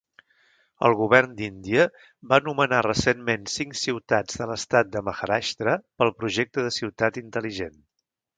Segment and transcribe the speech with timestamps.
[0.87, 1.83] El govern d'Índia
[2.31, 7.79] va anomenar recentment cinc ciutats de l'estat de Maharashtra pel projecte de ciutat intel·ligent.